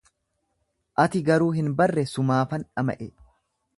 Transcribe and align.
Ati 1.03 1.21
garuu 1.29 1.49
hin 1.57 1.69
barre, 1.81 2.07
sumaafan 2.13 2.67
dhama'e. 2.71 3.11